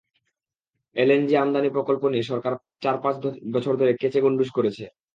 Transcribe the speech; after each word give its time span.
LNG 0.95 1.35
আমদানি 1.37 1.69
প্রকল্প 1.75 2.03
নিয়ে 2.11 2.29
সরকার 2.31 2.53
চার-পাঁচ 2.83 3.15
বছর 3.53 3.73
ধরে 3.73 3.89
অনেক 3.89 4.01
কেঁচে 4.01 4.19
গণ্ডুষ 4.23 4.49
করেছে। 4.53 4.83